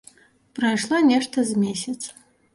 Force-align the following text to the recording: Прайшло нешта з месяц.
Прайшло 0.59 0.97
нешта 1.11 1.45
з 1.51 1.63
месяц. 1.67 2.01